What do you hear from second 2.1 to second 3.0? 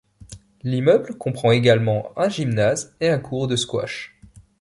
un gymnase